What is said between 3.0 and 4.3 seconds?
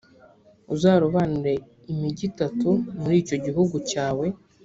muri icyo gihugu cyawe,